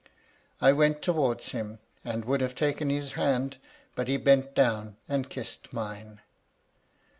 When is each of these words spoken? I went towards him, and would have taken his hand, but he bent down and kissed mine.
I 0.59 0.71
went 0.73 1.03
towards 1.03 1.49
him, 1.49 1.77
and 2.03 2.25
would 2.25 2.41
have 2.41 2.55
taken 2.55 2.89
his 2.89 3.11
hand, 3.11 3.57
but 3.93 4.07
he 4.07 4.17
bent 4.17 4.55
down 4.55 4.97
and 5.07 5.29
kissed 5.29 5.73
mine. 5.73 6.21